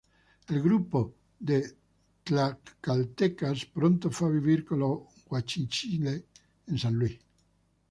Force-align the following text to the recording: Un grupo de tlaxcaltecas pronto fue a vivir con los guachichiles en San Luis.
Un 0.53 0.59
grupo 0.67 0.99
de 1.39 1.57
tlaxcaltecas 2.23 3.67
pronto 3.77 4.09
fue 4.09 4.29
a 4.29 4.35
vivir 4.39 4.65
con 4.65 4.79
los 4.79 5.01
guachichiles 5.27 6.23
en 6.65 6.79
San 6.79 6.95
Luis. 6.95 7.19